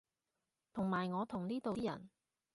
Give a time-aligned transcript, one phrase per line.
[0.73, 2.09] 同埋我同呢度啲人